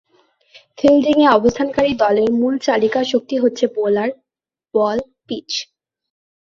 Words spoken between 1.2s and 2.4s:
অবস্থানকারী দলের